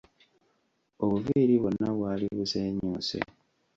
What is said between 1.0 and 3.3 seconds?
Obuviiri bwonna bwali buseenyuuse.